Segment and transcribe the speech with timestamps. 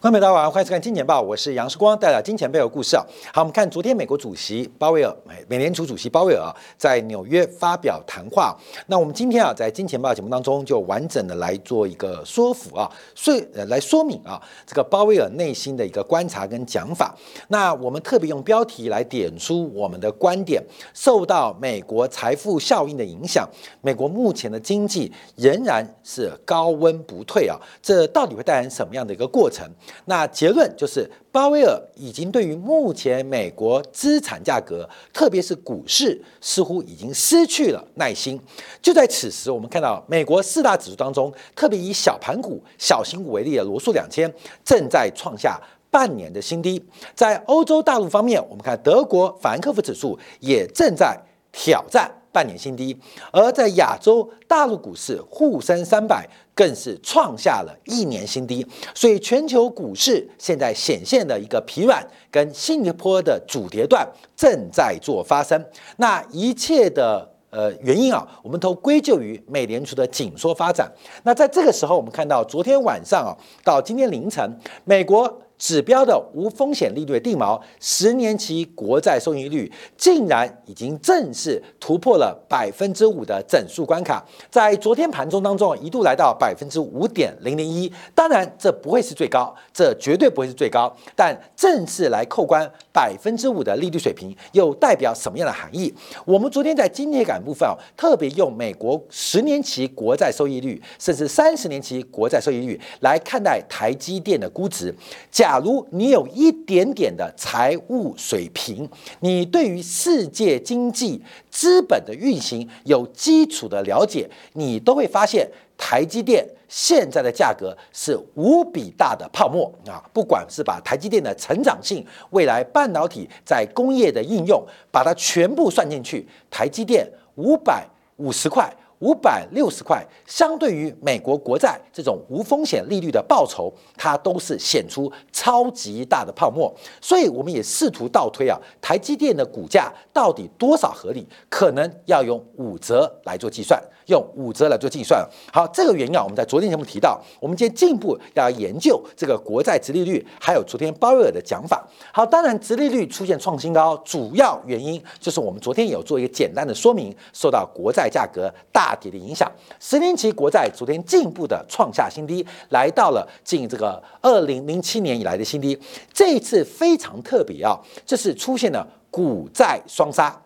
[0.00, 3.04] 观众朋友大家好，欢迎收看《金钱报》，我是杨世光，带来金钱背后故事啊。
[3.32, 5.12] 好，我们看昨天美国主席鲍威尔，
[5.48, 8.56] 美联储主席鲍威尔啊，在纽约发表谈话。
[8.86, 13.34] 那我们今天啊，在《金钱报》节目当中，就完整的来做一个说服啊，说
[13.66, 17.12] 来说明啊，这个鲍威尔内心的一个观察跟讲法。
[17.48, 20.62] 那我们特别用标题来点出我们的观点：
[20.94, 23.48] 受到美国财富效应的影响，
[23.82, 27.58] 美国目前的经济仍然是高温不退啊。
[27.82, 29.68] 这到底会带来什么样的一个过程？
[30.06, 38.40] 那结论就是，鲍威尔已经对于目前美国资产价格，特别是股市，似乎已经失去了耐心。
[38.80, 44.32] 就在此时，我们看到美国四大指数当中，特别以小盘股、小型股为例的罗素两千，
[44.64, 45.60] 正在创下
[45.90, 46.82] 半年的新低。
[47.14, 51.18] 在欧洲大陆方面，我们看德国法兰克福指数也正在
[51.52, 52.10] 挑战。
[52.32, 52.96] 半年新低，
[53.32, 65.64] 而在亚洲大陆股市沪深三百更是创下了一年新低，所以全球股市现在显现的一个疲软，跟新加坡的主跌段正在做发生。
[65.96, 70.90] 那一切的呃原因啊，我们都归咎于美联储的紧缩发展。
[71.24, 73.32] 那在这个时候，我们看到昨天晚上啊，
[73.64, 75.42] 到今天凌晨，美国。
[75.58, 87.92] 指标的无风险利率定锚，十年期国债收益率竟然已经正式突破了百分之五的整数关卡，在昨天盘中当中一度来到百分之五点零零一。
[88.14, 95.92] 当然，这不会是最高，这绝对不会是最高，但正式来扣关百分之五的利率水平，又代表什么样的含义？
[96.24, 104.94] 我们昨天在今天感部分啊，特别用美国十年期国债收益率，甚至三十年期国债收益率来看待台积电的估值。
[105.30, 108.86] 假假如你有一点点的财务水平，
[109.20, 111.18] 你对于世界经济
[111.50, 120.04] 资本的运行有基础的了解，你都会发现台积电现在的价格是无比大的泡沫啊！
[120.12, 124.62] 不管是把台积电的成长性、未来半导体在工业的应用，
[124.92, 128.70] 把它全部算进去，台积电五百五十块。
[129.00, 136.72] 五百六十块，相对于美国国债这种无风险利率的报酬，它都是显出超级大的泡沫。
[137.00, 141.26] 所以我们也试图倒推啊，台积电的股价到底多少合理？
[141.48, 145.26] 可能要用五折来做计算，用五折来做计算。
[145.50, 151.82] 好，这个原因啊，我们在昨天节目提到，我们今天进一步要研究这个国债直利率，还有昨天鲍威尔的讲法。
[152.12, 158.88] 好，当然直利率出现创新高，主要原因就是我们昨天有做一个简单的说明，受到国债价格大。
[159.00, 159.48] 跌的影响，
[159.78, 165.78] 十年期国债昨天进一步的创下新低，来到了近这个二零零七年以来的新低。
[166.12, 170.36] 这一次非常特别啊，这是出现了股债双杀，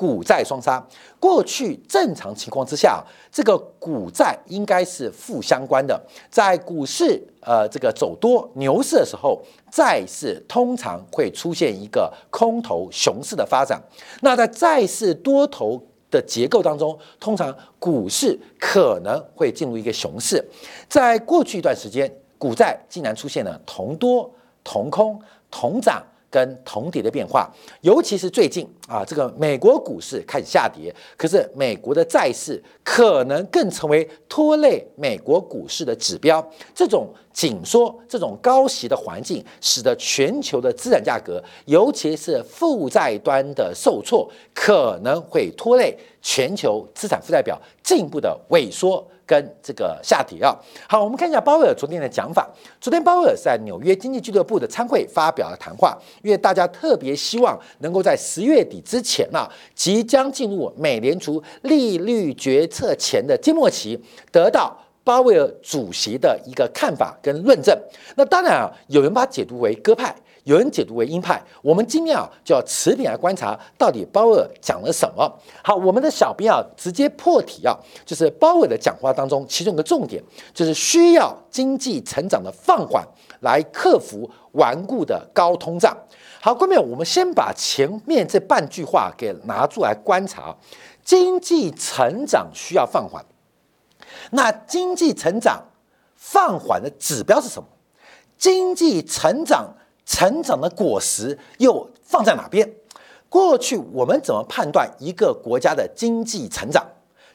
[0.00, 0.82] 股债双杀。
[1.18, 6.00] 过去正常情况之下，这个股债应该是负相关的。
[6.30, 13.78] 在股市呃这个走多牛市的时候，债市通常会出现一个空头熊市的发展。
[14.22, 15.78] 那在债市多头。
[16.10, 20.44] 的结构当中，通常股市可能会进入一个熊市。
[20.88, 24.28] 在过去一段时间，股债竟然出现了同多、
[24.64, 25.16] 同空、
[25.52, 26.02] 同涨。
[26.30, 36.42] 跟同底的变化，尤其是最近啊，这个美国股市开始下跌，可是美国的债市可能更成为拖累美国股市的指标。
[36.72, 49.04] 这种紧缩、这种高息的环境，使得全球的资产价格，尤其是负债端的受挫，可能会拖累全球资产负债表进一步的萎缩。
[49.30, 50.52] 跟这个下跌啊，
[50.88, 52.50] 好，我们看一下鲍威尔昨天的讲法。
[52.80, 63.96] 昨天鲍威尔在纽约经济俱乐部的参会发表了谈话，因为大家特别希望能够在十月底之前啊，即将进入美联储利率决策前的季末期，
[64.32, 67.72] 得到鲍威尔主席的一个看法跟论证。
[68.16, 70.12] 那当然啊，有人把它解读为鸽派。
[70.44, 75.30] 有人解读为鹰派，我们今天啊就要持平来观察，到底鲍威尔讲了什么。
[75.62, 80.22] 好，我们的小编啊直接破题啊，就是鲍威尔的讲话当中，其中一个重点
[80.54, 83.06] 就是需要经济成长的放缓
[83.40, 85.96] 来克服顽固的高通胀。
[86.40, 90.56] 好，各位，我们先把前面这半句话给拿出来观察，
[91.04, 93.22] 经济成长需要放缓，
[94.30, 95.62] 那经济成长
[96.16, 97.68] 放缓的指标是什么？
[98.38, 99.74] 经济成长。
[100.10, 102.68] 成长的果实又放在哪边？
[103.28, 106.84] 过去我们怎么判断一个国家的经济成长？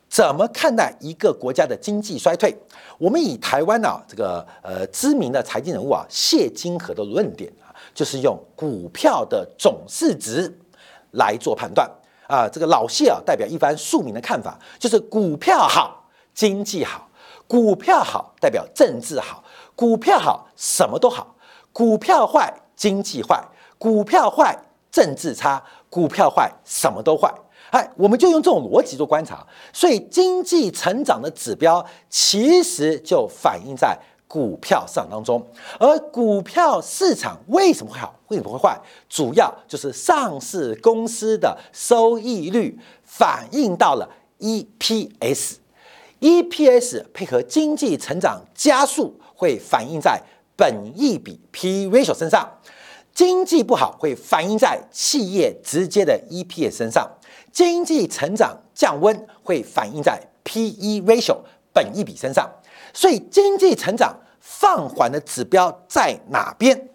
[0.09, 2.53] 怎么看待一个国家的经济衰退？
[2.97, 10.53] 我们以台湾啊这个呃知名的财经人物啊谢金河的论点啊，就是用股票的总市值
[11.11, 11.89] 来做判断
[12.27, 12.45] 啊。
[12.49, 17.07] 这个老谢啊代表一番庶民的看法，就是股票好，经济好；
[17.47, 19.41] 股票好代表政治好；
[19.77, 21.35] 股票好，什么都好。
[21.71, 23.43] 股票坏，经济坏；
[23.77, 24.57] 股票坏，
[24.91, 27.33] 政治差；股票坏，什么都坏。
[27.71, 35.45] 哎，我们就用这种逻辑做观察，所以经济成长的指标其实就反映在股票市场当中。
[35.79, 38.79] 而股票市场为什么会好，为什么会坏？
[39.09, 44.07] 主要就是上市公司的收益率反映到了
[44.39, 45.59] EPS，EPS
[47.13, 50.21] 配合经济成长加速，会反映在
[50.55, 52.49] 本益比 P ratio 身上。
[53.13, 57.09] 经济不好会反映在企业直接的 EPS 身上。
[57.53, 61.37] 经济成长降温会反映在 P/E ratio
[61.71, 62.49] 本益比身上，
[62.93, 66.89] 所以经济成长放缓的指标在哪边？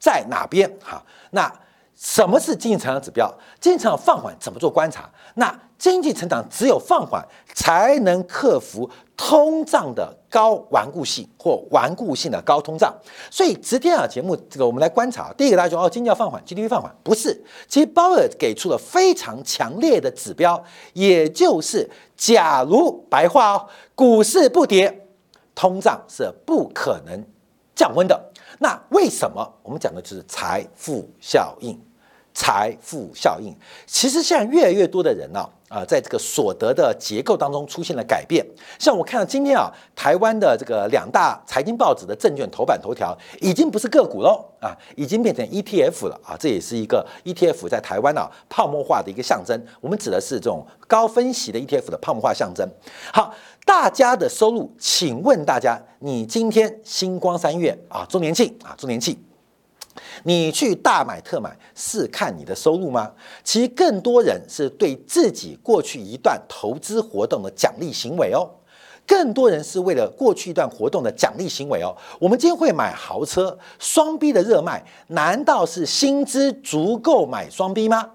[0.00, 0.70] 在哪边？
[0.82, 1.52] 哈，那
[1.94, 3.30] 什么是经济成长指标？
[3.60, 5.10] 经济成长放缓怎么做观察？
[5.38, 8.88] 那经济成长只有放缓才能克服。
[9.20, 12.94] 通胀的高顽固性或顽固性的高通胀，
[13.32, 20.62] 所以昨天啊节目这个我们来观察，第一个大家说哦，经济要放缓，GDP 放缓不是，其实鲍尔给出了非常强烈的指标，
[20.92, 25.08] 也就是假如白话哦，股市不跌，
[25.52, 27.20] 通胀是不可能
[27.74, 28.30] 降温的。
[28.60, 29.44] 那为什么？
[29.64, 31.76] 我们讲的就是财富效应。
[32.38, 33.52] 财富效应，
[33.84, 38.46] 其实现在越来越多的人呢，啊，在这个所得的结构当中出现了改变。
[38.78, 49.60] 像我看到今天啊，台湾的这个两大财经报纸的证券头版头条，已经不是个股喽，啊，已经变成 ETF 了啊，这也是一个 ETF 在台湾呢泡沫化的一个象征。
[49.80, 52.64] 我们指的是这种高分析的 ETF 的泡沫化象征。
[53.12, 53.34] 好，
[53.66, 59.18] 大家的收入，请问大家，你今天星光三月啊，周年庆啊，周年庆。
[60.24, 63.10] 你去大买特买是看你的收入吗？
[63.44, 68.48] 其实更多人是对自己过去一段投资活动的奖励行为哦，
[69.06, 71.96] 更多人是为了过去一段活动的奖励行为哦。
[72.18, 78.10] 我们今天会买豪车，双 B 的热卖，难道是薪资足够买双 B 吗？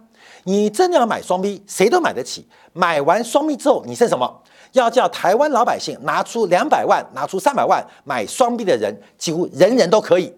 [0.45, 2.45] 你真的要买双 B，谁都买得起。
[2.73, 4.41] 买完双 B 之后，你剩什么？
[4.73, 10.33] 要叫台湾老百姓拿出两百万，拿出三百万买双 B 的人，几乎人人都可以。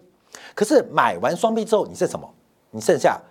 [0.56, 2.28] 可是买完双币之后，你剩什么？
[2.72, 3.22] 你剩下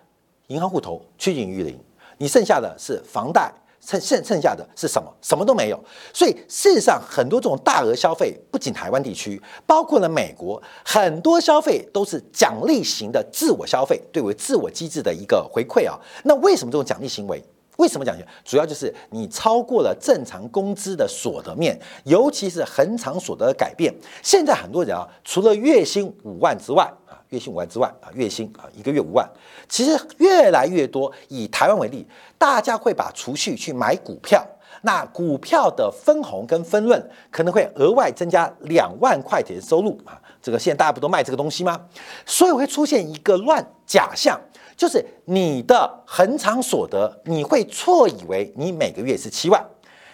[0.47, 1.77] 银行户头趋近于零，
[2.19, 5.13] 你剩下的是房贷，剩剩剩下的是什么？
[5.21, 5.85] 什么都没有。
[6.13, 15.99] 所以事实上，很多这种大额消费，不仅台湾地区，包括了美国，很多消费都是奖励型的自我消费，对为自我机制的一个回馈啊。
[16.23, 17.43] 那为什么这种奖励行为？
[17.77, 23.93] 为什么讲主要就是你超过了正常工资的所得面，尤其是恒常所得的改变。
[24.23, 29.29] 现在很多人啊，除了月薪五万之外啊，月薪五万之外啊，月薪啊一个月五万，
[29.69, 31.13] 其实越来越多。
[31.29, 32.07] 以台湾为例，
[32.39, 34.47] 大家会把储蓄去买股票，
[34.83, 40.21] 那股票的分红跟分润可能会额外增加两万块钱收入啊。
[40.41, 41.81] 这个现在大家不都卖这个东西吗？
[42.25, 44.41] 所以会出现一个乱假象。
[44.77, 49.65] 就是你的恒常所得，你会错以为你每个月是七万，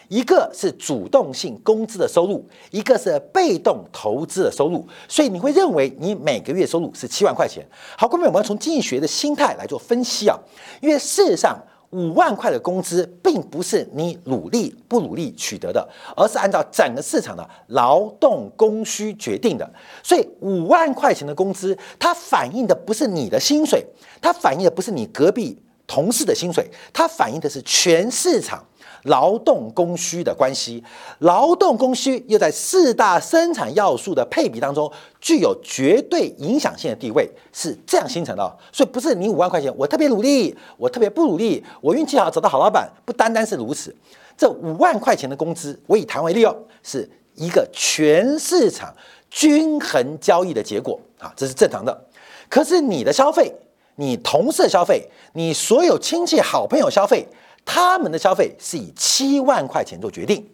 [0.09, 7.67] 一个是主动性工资的收入，一个是被动投资的收入，所以你会认为你每个月收入是七万块钱。
[7.97, 10.39] 好，各位，我们要从经济学的心态来做分析啊，
[10.81, 11.59] 因为事实上。
[11.91, 19.69] 五万块的工资，并不是你努力不努力取得的，而是按照整个市场的劳动供需决定的。
[20.03, 23.85] 所以五万块钱的工资，它反映的不是你的薪水，
[24.21, 28.65] 它反映的不是你隔壁同事的薪水，它反映的是全市场。
[29.05, 30.83] 劳动供需的关系，
[31.21, 34.91] 劳动供需又在四大生产要素的配比当中
[35.21, 38.59] 具有绝对影响性的地位，是这样形成的。
[38.73, 43.95] 所以不是你五万块钱，我特别努力，我特别不努力，我运气好找到好老板，不单单是如此。
[44.37, 48.95] 这五万块钱的工资，我以谈为例哦，是一个全市场
[49.31, 52.07] 均衡交易的结果啊，这是正常的。
[52.49, 53.53] 可是你的消费，
[53.97, 57.27] 你同事消费，你所有亲戚好朋友消费。
[57.65, 60.51] 他们的消费是以七万块钱做决定，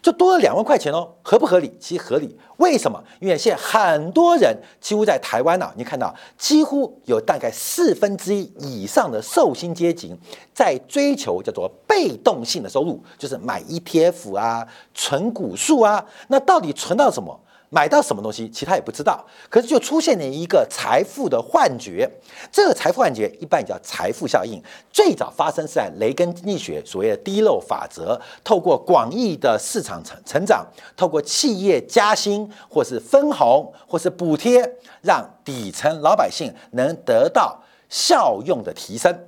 [0.00, 1.72] 就多了两万块钱哦，合不合理？
[1.80, 2.36] 其实合理。
[2.58, 3.02] 为什么？
[3.20, 10.16] 因为现在很多人几乎在台湾呢，你看到几乎有大概四分之一以上的寿星阶级
[10.54, 16.04] 在追求叫做被动性的收入，就是买 ETF 啊、存股数啊。
[16.28, 17.40] 那到底存到什么？
[17.74, 22.06] 买到什么东西，其他也不知道，可是就出现了一个财富的幻觉。
[22.52, 24.62] 这个财富幻觉一般叫财富效应，
[24.92, 34.62] 最早发生是在雷根经济学所谓的低漏法则，透过广义的市场成成长，透过企业加薪或是分红或是补贴，
[35.00, 39.18] 让底层老百姓能得到效用的提升。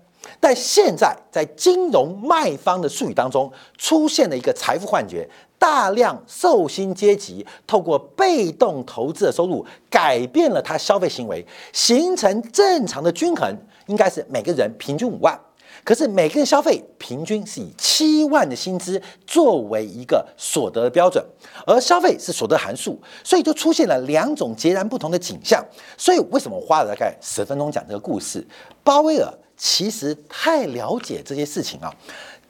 [0.40, 15.38] 但现在在金融卖方的术语当中，出现了一个财富幻觉，大量受薪阶级透过被动投资的收入改变了他消费行为，形成正常的均衡，应该是每个人平均五万。
[15.82, 21.22] 可是每个人消费平均是以七万的薪资作为一个所得的标准，
[21.66, 25.62] 而消费是所得函数，所以就出现了两种截然不同的景象。
[25.98, 28.46] 所以为什么花了大概十分钟讲这个故事？
[28.82, 31.94] 鲍威尔其实太了解这些事情啊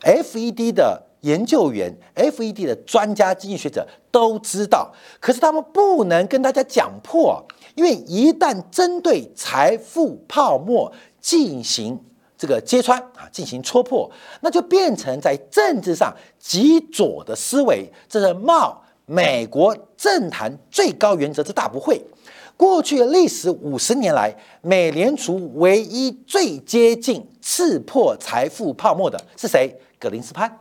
[0.02, 7.44] ，FED 的研究员、FED 的专家、经济学者都知道，可是他们不能跟大家讲破，
[7.74, 11.98] 因为一旦针对财富泡沫进行。
[12.36, 22.04] 这个揭穿啊，进行戳破，那就变成在政治上极左的思维，这是冒美国政坛最高原则之大不讳。
[22.56, 29.74] 过去历史五十年来，美联储唯一最接近刺破财富泡沫的是谁？
[29.98, 30.58] 格林斯潘。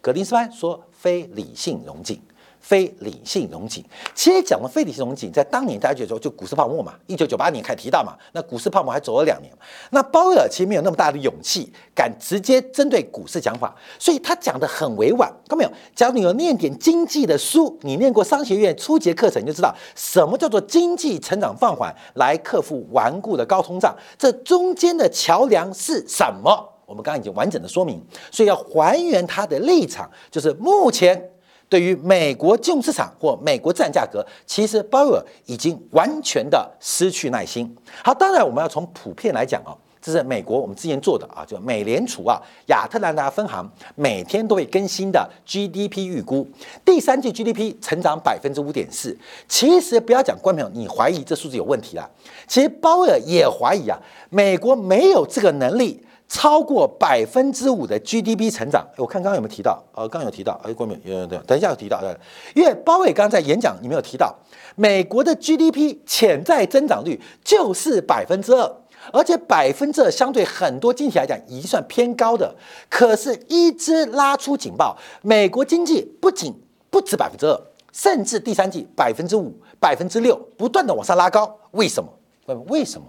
[0.00, 2.20] 格林斯潘说：“非理性融进。”
[2.64, 9.52] 非理性融景，其实讲的非理性融景，在当年大家觉得说就股市泡沫嘛，一九九八年开始提到嘛，那股市泡沫还走了两年。
[9.90, 15.28] 那鲍威尔其实没有那么大的勇气，敢直接针对股市讲法，所以他讲的很委婉。
[15.46, 15.70] 看到没有？
[15.94, 26.66] 假如你有念点经济的书，你念过商学院初级课程，你就知道什么叫做经济成长放缓来克服顽固的高通胀，这中间的桥梁是什么？
[26.86, 31.30] 我们刚刚已经完整的说明，所以要还原他的立场，就是目前。
[31.68, 37.74] 对于美国金融市场或美国资产价格，其实鲍威尔已经完全的失去耐心。
[38.02, 46.46] 好，当然我们要从普遍来讲啊，这是美国我们之前做的啊，就美联储啊亚特兰大分行每天都会更新的 GDP 预估，
[46.84, 49.16] 第三季 GDP 成长百分之五点四。
[49.48, 52.08] 其实不要讲观众朋友，你怀疑这数字有问题了，
[52.46, 53.98] 其实鲍威尔也怀疑啊，
[54.30, 56.00] 美国没有这个能力。
[56.34, 59.80] 超过百分之五的 GDP 成长，我看刚刚有没有提到？
[59.94, 62.12] 呃，刚有提到，哎，郭敏有有有，等一下有提到，对，
[62.56, 64.34] 因为包伟刚刚在演讲里面有提到，
[64.74, 68.76] 美国的 GDP 潜在增长率就是百分之二，
[69.12, 72.52] 而且百分之二相对很多经济来讲已经算偏高的，
[72.90, 76.52] 可是，一直拉出警报，美国经济不仅
[76.90, 77.56] 不止百分之二，
[77.92, 82.12] 甚至第三季百分之五、百分之六，不断的往上拉高，为什么？
[82.46, 83.06] 问为什么？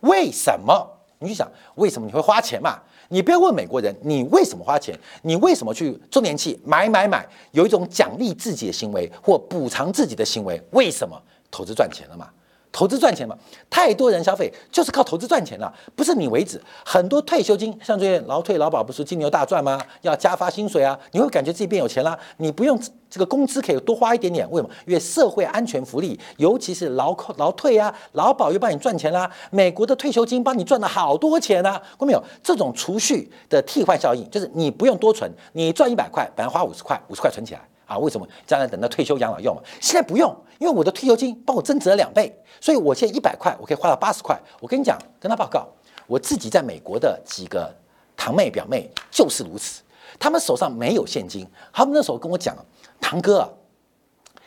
[0.00, 0.91] 为什么？
[1.22, 2.78] 你去想，为什么你会花钱嘛？
[3.08, 4.98] 你不要问美国人，你为什么花钱？
[5.22, 7.26] 你为什么去周年庆买买买？
[7.52, 11.20] 有一种奖励自己的行为或补偿自己的行为，为什么？
[11.50, 12.28] 投资赚钱了嘛？
[12.72, 13.36] 投资赚钱嘛？
[13.68, 16.60] 太多人消费就是靠投资赚钱了，不是你为止。
[16.84, 19.78] 很多退休金，像最近劳退劳保不是金牛大赚吗？
[20.00, 22.18] 要加发薪水啊，你会感觉自己变有钱了。
[22.38, 24.74] 你不用这个工资可以多花一点点，为什么？
[24.86, 29.30] 因为社会安全福利，尤其是劳扣劳退啊，劳保又帮你赚钱啦。
[29.50, 32.24] 美国的退休金帮你赚了好多钱啊，过没有？
[32.42, 37.60] 这种储蓄的替换效应，就是你不用多存，你赚一百块，本来花五十块，五十块存起来。
[37.92, 39.62] 啊，为什么将来等到退休养老用嘛？
[39.80, 44.40] 现在不用，因为我的退休金帮我增值了两倍，所以我现在一百块我可以花到八十块。
[44.60, 45.68] 我跟你讲，跟他报告，
[46.06, 47.70] 我自己在美国的几个
[48.16, 49.82] 堂妹表妹就是如此，
[50.18, 52.56] 他们手上没有现金，他们那时候跟我讲，
[52.98, 53.48] 堂哥啊，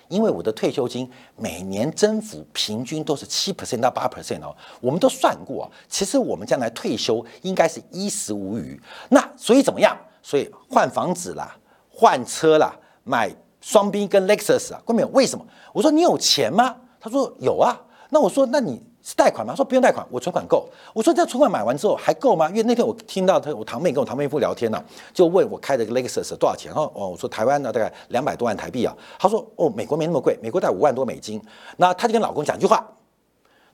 [0.08, 8.82] 因为我的退休金每年增幅平均都是七 percent 到八 percent 哦，我们都算过，其实我们将来退休应该是衣食无余。
[9.10, 9.96] 那所以怎么样？
[10.24, 11.56] 所以换房子啦，
[11.88, 12.76] 换车啦。
[13.06, 15.08] 买双 B 跟 Lexus 啊，关没有？
[15.14, 15.46] 为什么？
[15.72, 16.76] 我说你有钱吗？
[17.00, 17.80] 他说有啊。
[18.10, 19.56] 那我说那你是贷款吗？
[19.56, 20.68] 说不用贷款，我存款够。
[20.94, 22.50] 我说这存款买完之后还够吗？
[22.50, 24.84] 因为那天我听到他，我堂妹跟我堂妹夫聊天呢，
[25.14, 26.72] 就问我开的 Lexus 多少钱？
[26.74, 28.96] 哦哦，我说台湾呢大概两百多万台币啊。
[29.20, 31.42] 他说哦，美国没那么贵，美国才五万多美金。
[31.78, 32.86] 那他就跟老公讲一句话，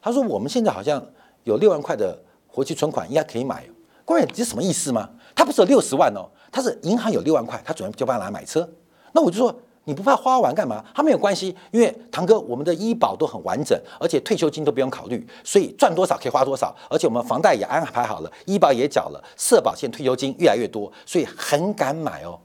[0.01, 1.03] 他说我们现在好像
[1.43, 3.65] 有六万块的活期存款，应该可以买。
[4.05, 5.09] 关键这什么意思吗？
[5.35, 8.67] 他不是有六十万哦，他是银行有六万块，他准备就帮他拿买车。
[9.13, 9.53] 那我就说，
[9.85, 10.83] 你不怕花完干嘛？
[10.93, 22.39] 他没有关系，因为堂哥，我们的医保都很完整，而且退休金都不用考虑，所以赚多少可以花多少，而且我们房贷也安排好了，医保也缴了，社保现退休金越来越多，所以很敢买哦，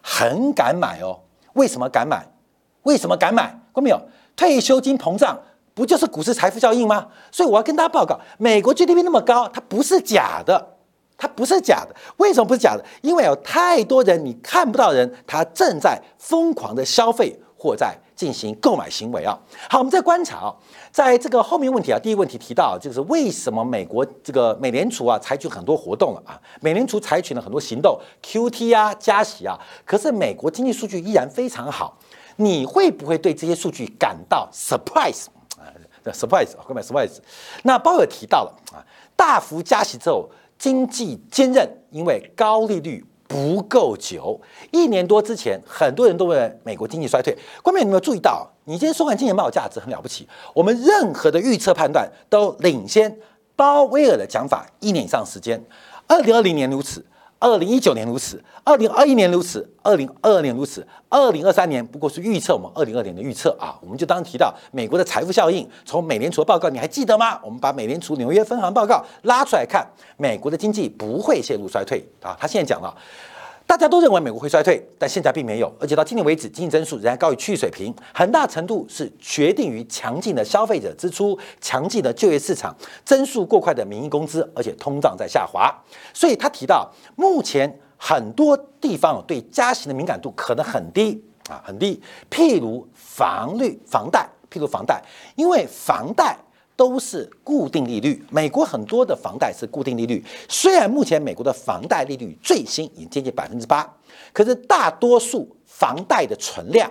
[0.00, 1.20] 很敢买哦。
[1.52, 2.26] 为什么敢买？
[2.84, 3.58] 为什么敢买？
[3.74, 4.00] 看没有？
[4.34, 5.38] 退休金膨胀
[5.74, 7.08] 不就是股市财富效应吗？
[7.30, 10.77] 所以我要跟大家报告，美国 GDP 那么高，它不是假的。
[11.18, 12.84] 它不是假的，为什么不是假的？
[13.02, 19.36] 因为有太多人你看不到人，他正在疯狂的消费或在进行购买行为啊。
[19.68, 20.54] 好，我们再观察啊，
[20.92, 26.40] 在这个后面问题啊，第一个问题提到就是为什么美国这个美联储啊采取很多活动了啊？
[26.60, 31.98] 美联储采取了很多行动，Q T 啊，加息啊，可是美国经济数据依然非常好，
[32.36, 35.66] 你会不会对这些数据感到 surprise 啊
[36.12, 37.16] ？surprise 购买 surprise，
[37.64, 38.78] 那鲍尔提到了啊，
[39.16, 40.30] 大幅加息之后。
[40.58, 44.40] 经济坚韧，因为高利率不够久。
[44.72, 47.36] 一年多之前，很多人都问美国经济衰退。
[47.62, 48.50] 观众有没有注意到？
[48.64, 53.16] 你今天收看《金钱报》价值很了不起，我们任何的预测判断都领先
[53.56, 55.62] 鲍威尔的讲法一年以上时间。
[56.06, 57.04] 二零二零年如此。
[57.40, 67.38] 二零一九年如此，二零二一年如此，二零二二年如此，二零二三年不过是预测我们二零二年的预测啊，我们就当提到美国的财富效应，从美联储的报告你还记得吗？
[67.44, 72.92] 我们把美联储纽约分行报告拉出来看，美国的经济不会陷入衰退啊，他现在讲了。
[73.68, 85.70] 大家都认为美国会衰退，但现在并没有，而且到今年为止，经济增速仍然高于区域水平，很大程度是决定于强劲的消费者支出、强劲的就业市场、增速过快的民营工资，而且通胀在下滑。
[86.14, 92.02] 所以他提到，目前很多地方对加息的敏感度可能很低啊，很低。
[92.30, 95.02] 譬如房率、房贷，譬如房贷，
[95.36, 96.38] 因为房贷。
[96.78, 100.24] 都是固定利率，美国很多的房贷是固定利率。
[100.48, 103.96] 虽然目前美国的房贷利率最新已经接近百分之八，
[104.32, 106.88] 可是大多数房贷的存量，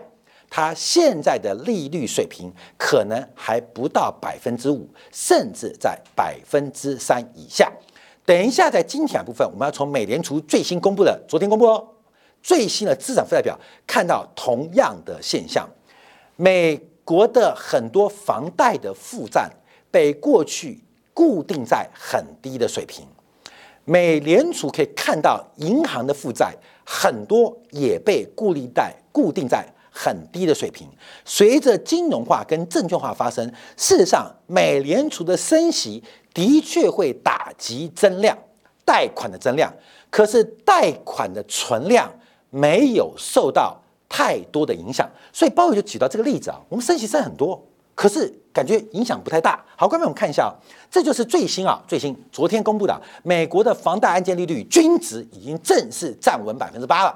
[0.50, 7.72] 它现在的利率水平可能还不到百分之五，甚至在百分之三以下。
[8.26, 11.88] 等一下，在今天部分，我们要从美联储最新公布的，昨天公布哦，
[12.44, 15.66] 最新的资产负债表，看到同样的现象，
[16.36, 19.50] 美国的很多房贷的负债。
[19.92, 20.80] 被过去
[21.14, 23.06] 固定在很低的水平，
[23.86, 26.54] 美联储可以看到银行的负债
[26.86, 30.88] 很多也被固定在固定在很低的水平。
[31.26, 36.04] 随着金融化跟证券化发生，事实上美联储的升息
[36.34, 38.38] 的确会打击增量
[38.86, 39.74] 贷款的增量，
[40.12, 42.12] 可是贷款的存量
[42.52, 45.10] 没有受到太多的影响。
[45.34, 47.60] 所以鲍威就举到这个例子啊，我们升息升很多。
[47.96, 49.64] 可是感觉影响不太大。
[49.76, 50.52] 好，观众我们看一下，
[50.90, 57.16] 这就是最新啊，最新昨天公布的美国的房贷按揭利率均值已经正式站稳百分之八了，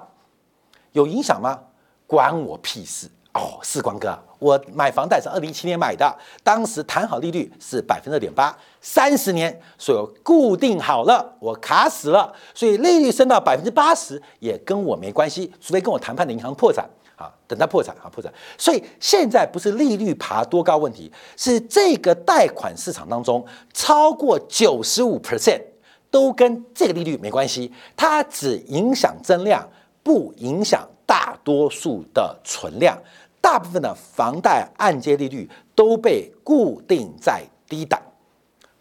[0.91, 1.60] 有影响吗？
[2.05, 3.57] 关我屁事哦！
[3.63, 16.88] 世光哥，我买房贷是二零一七年买的，当时谈好利率是百分之二点八，三十年所有固定好了，我卡死了，所以利率升到百分之八十也跟我没关系，除非跟我谈判的银行破产。
[17.21, 18.34] 啊，等它破产啊，破产。
[18.57, 25.62] 所以现在不是利率爬多高问题，是这个贷款市场当中超过九十五 percent
[26.10, 29.67] 都跟这个利率没关系，它只影响增量，
[30.01, 32.97] 不影响大多数的存量。
[33.39, 37.99] 大部分的房贷按揭利率都被固定在低档，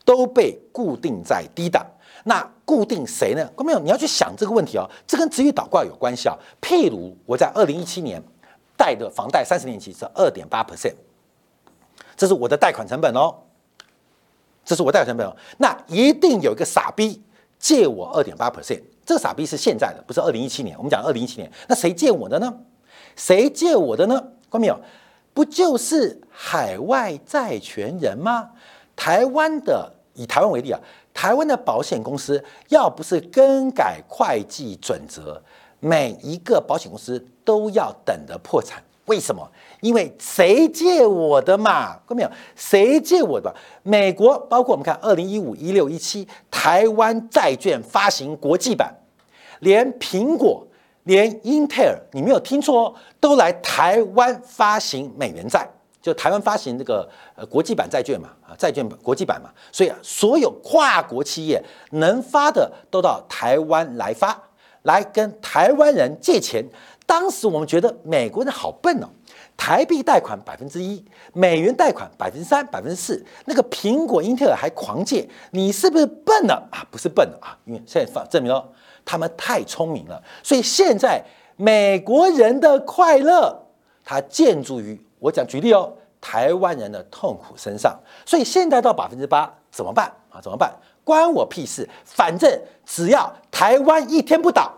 [0.04, 1.86] 都被固定在低档。
[2.24, 3.50] 那固定谁呢？
[3.64, 6.36] 没有，你要去想这个问题哦，这跟直率倒挂有关系啊。
[6.60, 8.22] 譬如我在二零一七年
[8.80, 10.94] 贷的房贷三十年期是二点八 percent，
[12.16, 13.34] 这是我的贷款成本哦，
[14.64, 15.36] 这是我贷款成本哦。
[15.58, 17.22] 那一定有一个傻逼
[17.58, 20.74] 借我二点八 percent，这个傻逼是现在的，不是二零一七年。
[20.78, 22.50] 我们讲二零一七年，那谁借我的呢？
[23.16, 24.18] 谁借我的呢？
[24.48, 24.80] 各位朋友，
[25.34, 28.48] 不就是海外债权人吗？
[28.96, 30.80] 台湾的，以台湾为例啊。
[31.12, 35.42] 台湾的保险公司要不是更改会计准则，
[35.80, 38.82] 每一个保险公司都要等着破产。
[39.06, 39.50] 为什么？
[39.80, 41.96] 因为谁借我的嘛？
[42.06, 42.30] 看到没有？
[42.54, 43.52] 谁借我的？
[43.82, 48.94] 美国包括我们看二零一五、一六、一七台湾债券发行国际版，
[49.58, 50.64] 连苹果、
[51.04, 55.68] 连英特尔，你没有听错哦，都来台湾发行美元债。
[56.00, 64.40] 就台湾发行这个呃国际版债券嘛，啊债券国际版嘛，所以啊所有跨国企业能发的都到台湾来发，
[64.82, 66.64] 来跟台湾人借钱。
[67.06, 69.08] 当时我们觉得美国人好笨哦，
[69.56, 76.86] 台币贷款百分之一，美元贷款百分之三、百分之四，那个苹果、英特尔还狂借，你是不是笨了啊？
[76.88, 78.64] 不是笨了啊，因为现在发证明了
[79.04, 80.22] 他们太聪明了。
[80.42, 81.20] 所以现在
[81.56, 83.66] 美国人的快乐，
[84.04, 85.00] 它建筑于。
[85.18, 90.40] 我讲举例哦，台湾人的痛苦身上，所以现在到百分之八怎么办啊？
[90.40, 90.72] 怎么办？
[91.04, 91.88] 关我屁事！
[92.04, 94.72] 反正只要台湾一天不倒，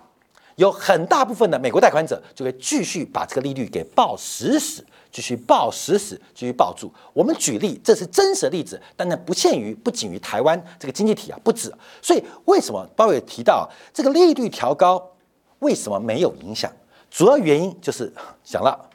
[0.57, 6.93] 有很大部分的美国贷款者就会继续把这个利率给抱死死，继续抱死死，继续抱住。
[7.13, 11.73] 我们举例，这是真实的例子，但那不限于，不仅于台湾这个经济体啊，不止。
[12.01, 15.11] 所以为什么鲍威尔提到这个利率调高，
[15.59, 16.71] 为什么没有影响？
[17.11, 18.13] 主要原因就是
[18.45, 18.89] 想了。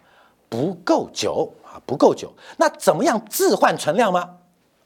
[0.49, 2.31] 不够久啊，不够久。
[2.55, 4.29] 那怎么样置换存量吗？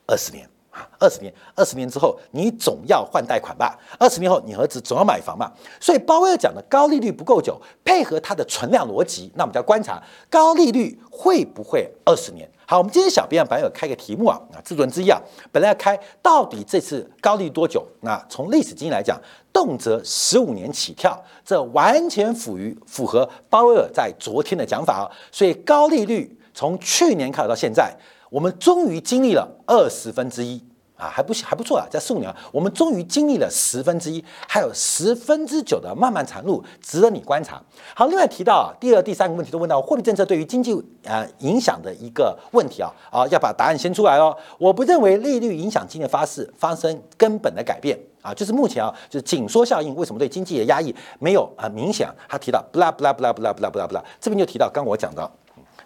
[0.07, 3.77] 二十年啊，二十年，二十年之后你总要换贷款吧？
[3.99, 5.51] 二十年后你儿子总要买房嘛？
[5.79, 12.49] 所以鲍威尔讲的高利率不够久，配合它的存量逻辑，那我们就要观察高利率会不会二十年？
[12.65, 17.85] 好，我们今天小编啊，本来有开个题目啊，啊，制作人之一啊，本来要开到底这次高利率多久？
[17.99, 19.19] 那从历史经验来讲，
[19.51, 25.11] 动辄十五年起跳，这完全符于符合鲍威尔在昨天的讲法啊。
[25.33, 27.93] 所以高利率从去年开始到现在，
[28.31, 30.63] 我们终于经历了二十分之一。
[31.01, 37.59] 啊，还不还不错啊，在四五年，我们终于经历了十分之一，还有十分之九的漫漫长路，值得你观察。
[37.95, 40.71] 好，另外提到啊，第二、第三个问题都问到货币政策对于经济
[41.07, 44.37] 啊影响的一个问题啊，啊，要把答案先出来哦。
[44.59, 52.07] 我不认为利率影响经济发势发生根本的改变啊，就是目前啊，就是紧缩效应为什么对经济的压抑没有很明显？
[52.29, 55.31] 他提到不啦不啦不啦不啦不啦不啦不啦，这边就提到刚我讲到，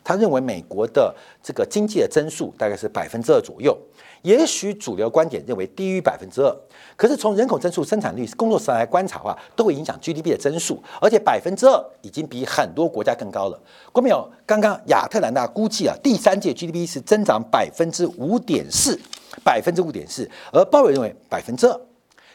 [0.05, 1.13] 他认为美国的
[1.43, 3.75] 这个经济的增速大概是百分之二左右。
[4.21, 6.55] 也许主流观点认为低于百分之二，
[6.95, 13.59] 可是从人口增速、生产率、工作时来观察的话，都会影响 GDP 的增速，而且百分之二已经比很多国家更高了。
[13.91, 14.27] 过没有？
[14.45, 18.99] 刚刚亚特兰大估计啊，第三届 GDP 是增长百分之五点四，
[19.43, 21.81] 百分之五点四，而鲍威认为百分之二。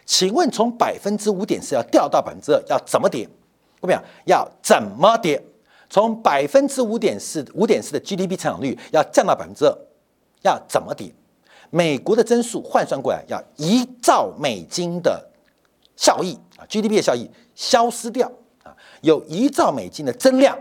[0.06, 3.28] 请问从百分之五点四要掉到百分之二，要怎么跌？
[3.80, 4.00] 过没有？
[4.26, 5.42] 要怎么跌？
[5.90, 9.76] 从百分之五点四、五点四的 GDP 成长率要降到百分之二，
[10.42, 11.12] 要怎么跌？
[11.68, 15.28] 美国的增速换算过来要一兆美金的
[15.96, 18.30] 效益啊，GDP 的效益消失掉
[18.62, 20.56] 啊，有一兆美金的增量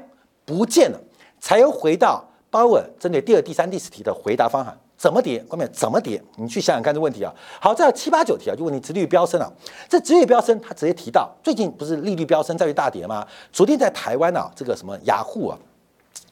[0.45, 0.99] 不见了，
[1.39, 5.39] 才又回到鲍尔针对第二、第三、第四题的回答方案，怎么跌？
[5.47, 6.21] 关键怎么跌？
[6.35, 7.33] 你去想想看这问题啊。
[7.61, 9.49] 好，在七八九题啊，就问你殖利率飙升了。
[9.87, 13.25] 这殖利率飙升，他直接提到最近不是利率飙升在于大跌吗？
[13.53, 15.57] 昨天在台湾啊，这个什么雅虎啊，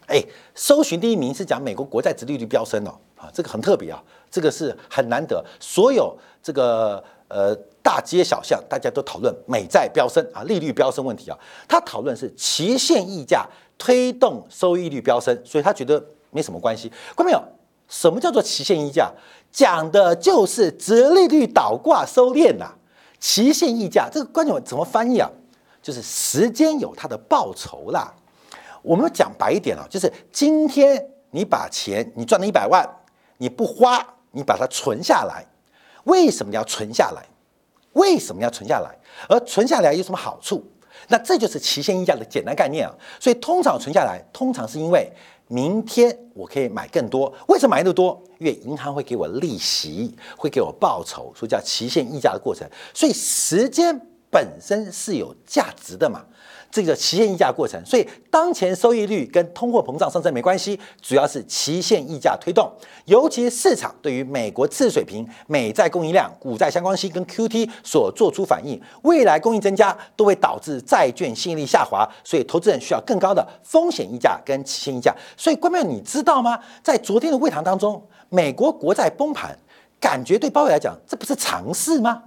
[0.08, 0.22] 哎，
[0.54, 2.94] 搜寻第一名是讲美国国债殖利率飙升哦。
[3.16, 5.42] 啊，这个很特别啊，这个是很难得。
[5.62, 11.40] 所有这个呃大街小巷，大家都讨论美债飙升啊，利率飙升问题啊。
[11.70, 16.92] 他讨论是期限溢价推动收益率飙升，所以他觉得没什么关系。
[17.16, 17.42] 关没有？
[17.88, 19.12] 什么叫做期限溢价？
[19.52, 22.74] 讲的就是折利率倒挂收敛呐。
[23.20, 25.30] 期限溢价这个观点怎么翻译啊？
[25.82, 28.14] 就是时间有它的报酬啦。
[28.82, 32.88] 我们讲白一点啊，就是今天你把钱你赚了一百万。
[33.40, 35.46] 你不花，你把它存下来，
[36.06, 37.24] 为什么要存下来？
[37.94, 38.98] 为什么要存下来？
[39.30, 40.66] 而存下来有什么好处？
[41.10, 42.92] 那这就是期限溢价的简单概念啊。
[43.20, 45.08] 所以通常存下来，通常是因为
[45.48, 47.34] 明天我可以买更多。
[47.48, 48.22] 为什么买那么多？
[48.40, 52.70] 因为银行会给我利息，会给我报酬，所以叫期限溢价的过程。
[52.94, 56.24] 所以时间本身是有价值的嘛。
[56.70, 62.72] 这个期限溢价过程，所以当前收益率跟通货膨胀上升没关系，主要是期限溢价推动。
[63.06, 75.16] 尤其市场对于美国次水平美债供应量、股债相关性跟 QT 所做出反应，未来供应增加都会导致债券吸引力下滑，所以投资人需要更高的风险溢价跟期限溢价。
[75.36, 76.60] 所以关妹，你知道吗？
[76.84, 79.58] 在昨天的会谈当中，美国国债崩盘，
[80.00, 82.24] 感觉对鲍威来讲，这不是常事吗？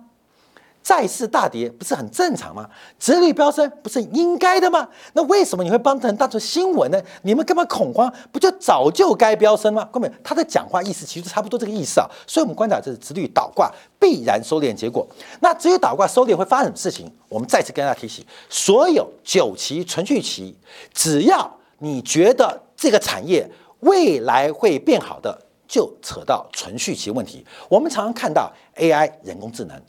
[0.82, 2.68] 债市大跌不是很正常吗？
[2.98, 4.88] 殖率飙升不是应该的吗？
[5.12, 7.00] 那为什么你会帮成当成新闻呢？
[7.22, 8.12] 你们干嘛恐慌？
[8.32, 9.88] 不就早就该飙升吗？
[9.92, 12.08] 根本他的讲话意思其实差不多这个意思啊。
[12.26, 15.06] 所以我们观察这是殖率倒挂必然收敛结果。
[15.40, 17.12] 那至于倒挂收敛会发生什么事情？
[17.28, 20.56] 我们再次跟大家提醒：所有久期、存续期，
[20.94, 23.48] 只要你觉得这个产业
[23.80, 25.38] 未来会变好的，
[25.68, 27.46] 就扯到存续期问题。
[27.68, 29.80] 我们常常看到 AI 人工智能。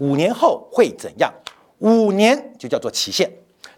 [0.00, 1.32] 五年后会怎样？
[1.78, 3.30] 五年就叫做期限，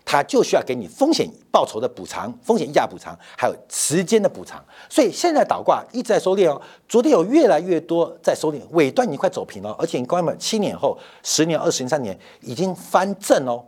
[0.05, 4.65] 它就需要给你风险报酬的补偿、风险溢价补偿，还有时间的补偿。
[4.89, 6.61] 所以现在倒挂一直在收敛哦。
[6.89, 13.65] 昨天有越来越多在收敛，尾端已经快走平了，而且你关们七年后、十年、二十年、三年已经翻正哦。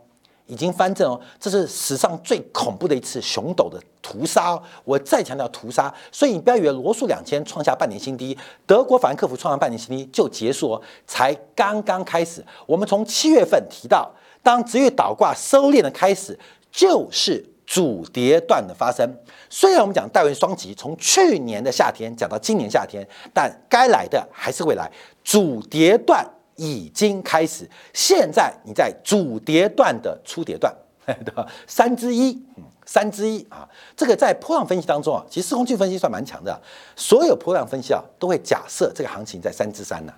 [0.47, 4.59] 已经翻正哦，这是史上最恐怖的一次熊斗的屠杀。
[4.83, 12.45] 我再强调屠杀，所以你不要以为罗素两千创下半年新低，德国法兰克福创下半年新低就结束哦，才刚刚开始。
[12.65, 14.11] 我们从七月份提到，
[14.43, 16.37] 当职业倒挂收敛的开始，
[16.71, 19.09] 就是主跌段的发生。
[19.49, 23.03] 虽然我们讲戴维双极，从去年的夏天讲到今年夏天，
[23.33, 24.91] 但该来的还是会来，
[25.23, 26.23] 主跌段。
[26.55, 30.73] 已经开始，现在你在主跌段的初跌段，
[31.05, 31.45] 对吧？
[31.67, 36.61] 三之一，嗯，三之一啊，这个在波浪分析当中啊，其实时空距分析算蛮强的，
[36.95, 40.13] 所有波浪分析啊都会假设这个行情在三之三呢。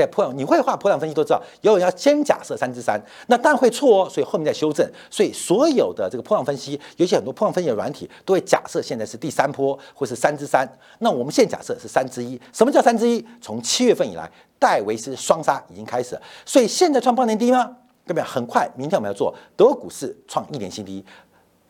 [0.00, 4.88] 在破浪，你会画破浪分析都知道，有人要先假设三之三，那当然会错哦，所以后面再修正。
[5.10, 10.68] 所以所有的这个破浪分析，尤其很多破浪分析的软体，都会假设现在是第三波或是三之三。
[10.98, 12.40] 那我们现在假设是三之一。
[12.52, 13.24] 什么叫三之一？
[13.40, 17.76] 从七月份以来，戴维斯双杀已经开始了，所以现在创半年低吗？
[18.06, 18.22] 对不对？
[18.22, 21.04] 很快，明天我们要做德国股市创一年新低，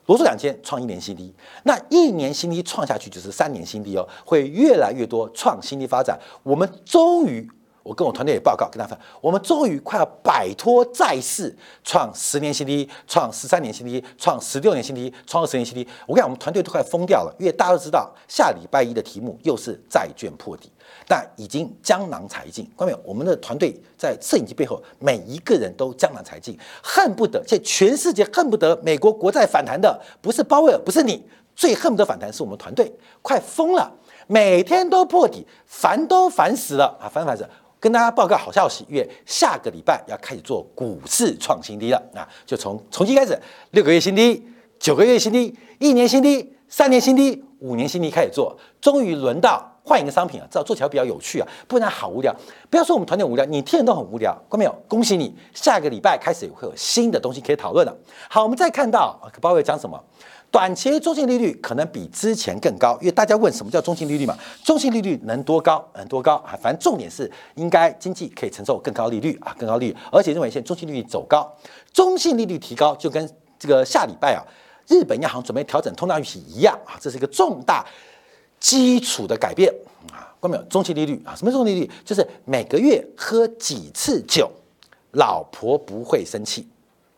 [0.07, 1.35] 罗素两千创一年新低，
[1.65, 6.19] 那一年新低创下去就是三年新低哦，会越来越多创新低发展。
[6.43, 7.47] 我们终于。
[7.85, 15.87] 我跟我团队也报告，跟大家说，我们终于快要摆脱债市创十年新低、创十三年新低、创十六年新低、创二十年新低。
[16.07, 20.73] 我跟你讲，我们团队都快疯掉了，因为大家都知道，下礼拜一的题目又是债券破底，
[21.07, 22.65] 但已经江郎才尽。
[22.77, 23.01] 看到没有？
[23.05, 31.23] 我们的团队在摄影机背后，每一个人都江郎才尽，恨不得，全世界恨不得美国国债反弹的不是鲍威尔，不是你，
[31.55, 33.93] 最恨不得反弹是我们团队，快疯了。
[34.27, 37.05] 每天都破底，烦都烦死了啊！
[37.13, 37.47] 烦烦死！
[37.85, 42.25] 跟大家报告好消息，月下个礼拜要开始做股市创新低了啊！
[42.47, 43.39] 就从从今开始，
[43.73, 44.43] 六个月新低，
[44.79, 50.49] 九个月新低，一年新低，三年新低，五年新低开始做，终于轮到换一个商品啊！
[50.51, 52.35] 这样做起来比较有趣啊，不然好无聊。
[52.71, 54.33] 不要说我们团队无聊，你听人都很无聊。
[54.49, 54.75] 看到没有？
[54.89, 57.95] 恭喜你，下个礼拜开始会有新的东西可以讨论了。
[58.31, 60.03] 好，我们再看到啊，鲍威尔讲什么？
[60.55, 64.39] 短期中性利率可能比之前更高，因为大家问什么叫中性利率嘛？
[64.63, 65.85] 中性利率能多高？
[65.97, 66.57] 能多高啊？
[66.63, 71.53] 反正重点是应该经济可以承受更高利率啊，更高利率，而且认为现在中性利率走高，
[71.93, 74.47] 中性利率提高就跟这个下礼拜啊，
[74.87, 77.85] 日本央行准备调整通胀预期一样啊，这是一个重大
[78.61, 79.75] 基础的改变
[80.13, 80.31] 啊。
[80.39, 80.63] 关没有？
[80.67, 81.35] 中性利率啊？
[81.35, 81.91] 什么中性利率？
[82.05, 84.49] 就是每个月喝几次酒，
[85.15, 86.69] 老婆不会生气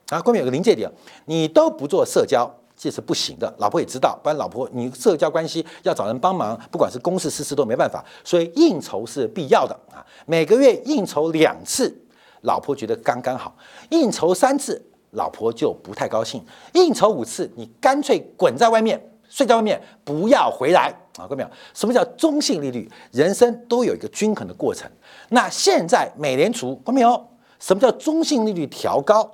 [0.09, 0.23] 啊。
[0.23, 0.91] 关没有个临界点，
[1.27, 2.51] 你都不做社交。
[2.77, 10.05] 这是不行的，老婆也知道，不然老婆你社交关系要找人帮忙，不管是公事私事都没办法，所以应酬是必要的啊。
[10.27, 11.97] 每个月应酬两次，
[12.43, 13.51] 老婆觉得刚刚好；
[13.89, 16.39] 应酬三次，老婆就不太高兴；
[16.75, 21.25] 应酬五次，你干脆滚在外面，睡在外面，不要回来啊！
[21.25, 21.49] 看到没有？
[21.73, 22.87] 什么叫中性利率？
[23.11, 24.87] 人生都有一个均衡的过程。
[25.31, 27.27] 那现在美联储看到没有？
[27.59, 29.31] 什么叫中性利率调高？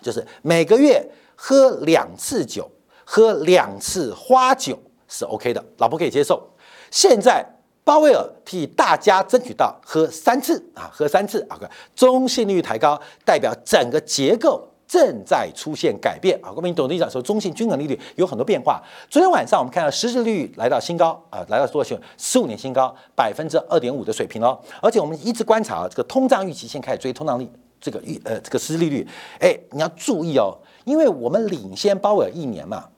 [0.00, 1.06] 就是每个月。
[1.36, 2.68] 喝两次酒，
[3.04, 6.42] 喝两次花酒是 OK 的，老婆可以接受。
[6.90, 7.44] 现在
[7.84, 11.56] 鲍威尔替大家争取到喝三次啊，喝三次啊，
[11.94, 16.50] 中性利率抬高，代表整个结构正在出现改变啊。
[16.56, 18.82] 我们懂得讲说，中性均衡利率有很多变化。
[19.08, 21.96] 昨天晚上我们看到实质利率来到新高啊，来到多少？
[22.16, 24.58] 十五年新高，百分之二点五的水平哦。
[24.80, 27.48] 而且我们一直观察啊，这个通胀预期先开始追通胀率，
[27.80, 29.06] 这个预呃这个实质利率，
[29.38, 30.56] 哎，你要注意哦。
[30.86, 32.88] 因为我们领先鲍威尔一年嘛，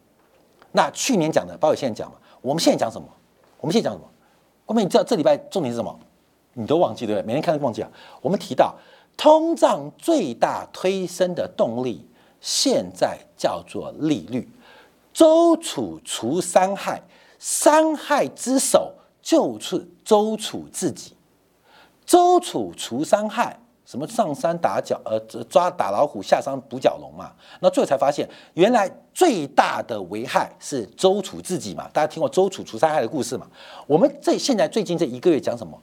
[0.72, 3.08] 那去年讲的鲍威尔现在讲嘛，我们现在讲什么？
[3.58, 4.06] 我们现在讲什么？
[4.66, 5.98] 后面你知道这礼拜重点是什么？
[6.52, 7.26] 你都忘记对不对？
[7.26, 7.90] 每天看都忘记啊。
[8.20, 8.74] 我们提到
[9.16, 12.06] 通胀最大推升的动力，
[12.42, 14.46] 现在叫做利率。
[15.14, 17.00] 周楚除三害，
[17.38, 21.16] 三害之首就是周楚自己。
[22.04, 23.58] 周楚除三害。
[23.88, 27.32] 什么上山打角，呃，抓打老虎，下山捕角龙嘛？
[27.60, 31.88] 那最后才发现，原来最大的危害是周楚自己嘛？
[31.90, 33.46] 大家听过周楚除三害的故事嘛？
[33.86, 35.82] 我们这现在最近这一个月讲什么？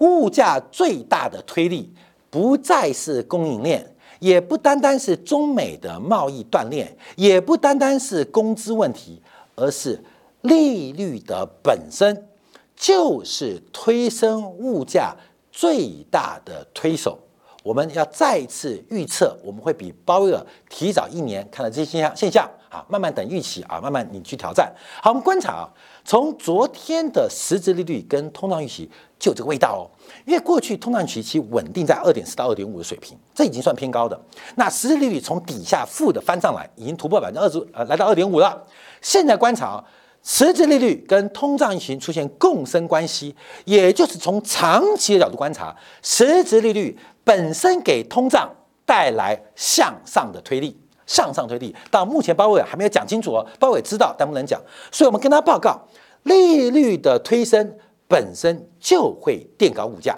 [0.00, 1.90] 物价最大的推力
[2.28, 9.22] 不再是供应链，也不单单是中美的贸易断裂，也不单单是工资问题，
[9.54, 9.98] 而是
[10.42, 12.28] 利率的本身
[12.76, 15.16] 就是推升物价
[15.50, 17.18] 最大的推手。
[17.66, 24.72] 我们要再一次预测，我们会比鲍威尔提早一年看到这些现象现象啊，慢慢等预期啊，慢慢你去挑战。
[25.02, 25.66] 好，我们观察啊，
[26.04, 29.90] 从昨天的实质利率跟通胀预期就这个味道哦，
[30.24, 34.16] 因为过去通胀预期稳定在二点四到二点五的水平，这已经算偏高的。
[34.54, 38.62] 那实质利率从底下负的翻上来，已经突破百分之二十，呃，来到二点五了。
[39.02, 39.84] 现在观察啊，
[40.22, 46.96] 实质利率跟通胀预期出现共生关系，也就是从长期的角度观察，实质利率。
[47.26, 48.48] 本身给通胀
[48.84, 54.62] 带来向上的推力，向上推力到目前鲍威尔还没有讲清楚哦，鲍威尔知道但不能讲，
[54.92, 55.76] 所以我们跟他报告，
[56.22, 60.16] 利率的推升本身就会垫高物价，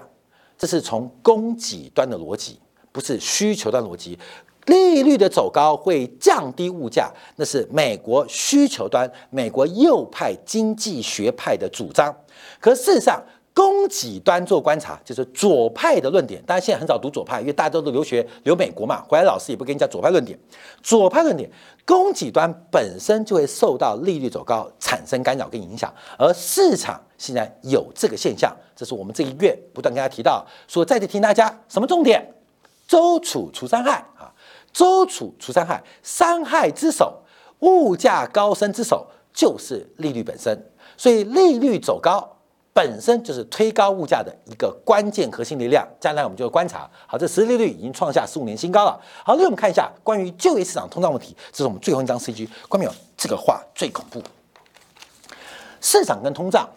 [0.59, 2.61] 这是从供给端的逻辑，
[2.92, 4.18] 不是需求端逻辑。
[4.66, 12.14] 利率的走高会降低物价，那是美国需求端、美国右派经济学派的主张，
[12.61, 13.25] 可事实上。
[13.59, 16.40] 供给端做观察，就是左派的论点。
[16.47, 20.38] 大家现在很少读左派，因为大家都留学留美国嘛，回来老师也不跟你讲左派论点。
[20.81, 21.51] 左派论点，
[21.85, 32.33] 供给端本身就会受到利率走高产生干扰跟影响，而市场现在有这个现象，这是我们这一月不断跟大家提到，说再次提醒大家什么重点？
[32.87, 34.33] 周楚除三害啊，
[34.73, 37.25] 周楚除三害，三害之首，
[37.59, 42.37] 物价高升之首就是利率本身，所以利率走高。
[42.79, 45.85] 本身就是推高物价的一个关键核心力量。
[45.99, 48.97] 将来我们就会观察，好，这实际利率已经创下十五年新高了。
[49.25, 52.49] 好，那我们看一下关于就业市场通胀问题，这是我们最后一张 C G。
[52.69, 52.95] 关没有？
[53.17, 54.23] 这个话最恐怖。
[55.81, 56.69] 市场跟通胀，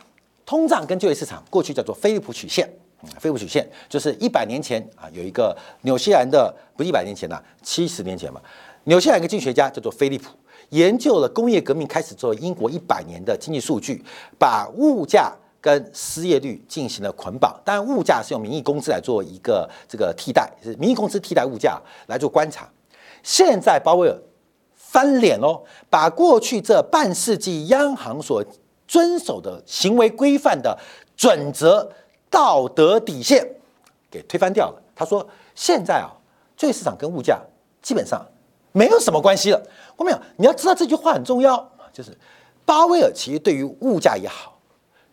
[0.43, 2.67] 通胀跟就业市场过去叫做菲利普曲线
[3.19, 8.41] 菲布曲线就是一百年前啊，有一个纽西兰的，不是一百年前呐，七十年前嘛，
[8.85, 10.31] 纽西兰一个经济学家叫做菲利普，
[10.69, 14.03] 研究了工业革命开始之后英国一百年的经济数据，
[14.39, 17.57] 把物价跟失业率进行了捆绑。
[17.63, 22.67] 当然，物价是用名义工资来做一个这个替代，是名义工资替代物价来做观察。
[23.23, 24.17] 现在鲍威尔
[24.75, 28.43] 翻脸喽，把过去这半世纪央行所
[28.87, 30.77] 遵守的行为规范的
[31.15, 31.89] 准则。
[32.33, 33.45] 道德底线
[34.09, 34.81] 给推翻掉了。
[34.95, 36.07] 他说：“现在啊，
[36.55, 37.37] 就业市场跟物价
[37.81, 38.25] 基本上
[38.71, 39.61] 没有什么关系了。”
[39.97, 42.17] 我没有，你要知道这句话很重要，就是
[42.63, 44.50] 鲍威尔其实对于物价也好，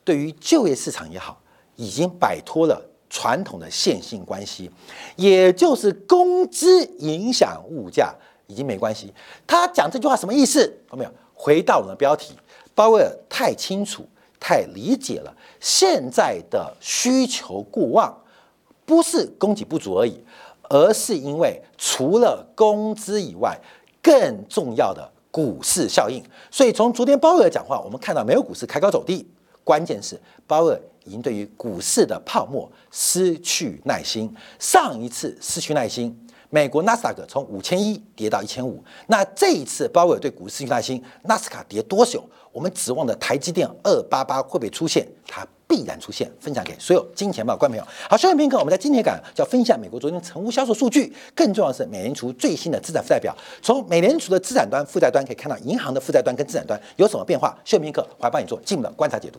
[0.08, 1.38] 对于就业市场也好，
[1.76, 4.70] 已经摆脱了传统的线性关系，
[5.16, 8.14] 也就是工资影响物价
[8.46, 9.12] 已经没关系。
[9.46, 10.62] 他讲这句话什么意思？
[10.92, 11.10] 有没有？
[11.34, 12.32] 回到我们的标题，
[12.74, 14.02] 鲍威尔太清楚。
[14.40, 18.16] 太理解了，现在的需求过旺，
[18.86, 20.24] 不是供给不足而已，
[20.70, 23.58] 而是因为除了工资以外，
[24.00, 26.22] 更重要的股市效应。
[26.50, 29.28] 所以从昨天鲍威尔讲话，我们看到没有股市开高走低，
[29.68, 34.34] 关键是鲍威尔已经对于股市的泡沫失去耐心。
[34.58, 42.24] 上一次失去耐心，美国纳斯达克从五千一跌到一千五，那这一次鲍威尔对股市失去耐心，纳斯卡跌多久？
[42.50, 45.06] 我们指望的台积电二八八会不会出现？
[45.26, 46.32] 它必然出现。
[46.40, 47.86] 分享给所有金钱豹观朋友。
[48.08, 51.12] 好，下面片刻，我们在今天感要分享美国昨天成屋销售数据。
[51.34, 53.36] 更重要的是，美联储最新的资产负债表。
[53.60, 57.56] 从美联储的资产端、负债端可以看到银行的负债端跟资产端有什么变化。
[57.66, 59.38] 下面片刻，我来帮你做进一步的观察解读。